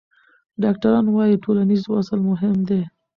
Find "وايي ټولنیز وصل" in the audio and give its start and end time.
1.09-2.19